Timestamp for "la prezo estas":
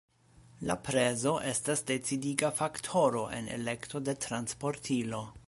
0.69-1.85